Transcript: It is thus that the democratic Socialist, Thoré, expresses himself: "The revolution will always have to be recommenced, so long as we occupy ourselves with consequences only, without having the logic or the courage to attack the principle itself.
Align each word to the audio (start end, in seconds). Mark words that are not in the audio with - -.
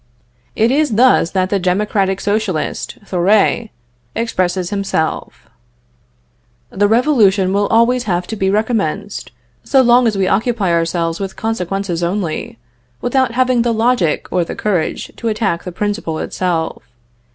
It 0.55 0.71
is 0.71 0.95
thus 0.95 1.29
that 1.29 1.51
the 1.51 1.59
democratic 1.59 2.19
Socialist, 2.19 2.97
Thoré, 3.05 3.69
expresses 4.15 4.71
himself: 4.71 5.47
"The 6.71 6.87
revolution 6.87 7.53
will 7.53 7.67
always 7.67 8.05
have 8.05 8.25
to 8.25 8.35
be 8.35 8.49
recommenced, 8.49 9.31
so 9.63 9.83
long 9.83 10.07
as 10.07 10.17
we 10.17 10.27
occupy 10.27 10.71
ourselves 10.71 11.19
with 11.19 11.35
consequences 11.35 12.01
only, 12.01 12.57
without 12.99 13.33
having 13.33 13.61
the 13.61 13.75
logic 13.75 14.25
or 14.31 14.43
the 14.43 14.55
courage 14.55 15.11
to 15.17 15.27
attack 15.27 15.65
the 15.65 15.71
principle 15.71 16.17
itself. 16.17 16.81